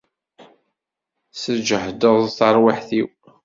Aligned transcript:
Tesǧehdeḍ 1.31 2.17
tarwiḥt-iw. 2.37 3.07